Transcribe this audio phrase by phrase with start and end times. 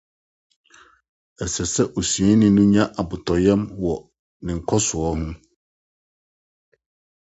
[1.43, 3.93] Ɛsɛ sɛ osuani no nya abotɔyam wɔ
[4.43, 5.11] ne nkɔso ho.